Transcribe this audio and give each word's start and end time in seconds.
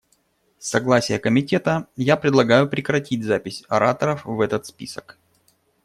С 0.57 0.67
согласия 0.71 1.19
Комитета, 1.19 1.85
я 1.95 2.17
предлагаю 2.17 2.67
прекратить 2.67 3.23
запись 3.23 3.63
ораторов 3.69 4.25
в 4.25 4.41
этот 4.41 4.65
список. 4.65 5.19